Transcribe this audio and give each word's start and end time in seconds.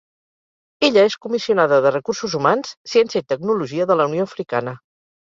Ella 0.87 1.01
és 1.09 1.15
Comissionada 1.25 1.77
de 1.87 1.91
Recursos 1.93 2.33
Humans, 2.39 2.71
Ciència 2.95 3.21
i 3.25 3.27
Tecnologia 3.35 3.89
de 3.93 3.99
la 4.01 4.09
Unió 4.13 4.27
Africana 4.31 4.75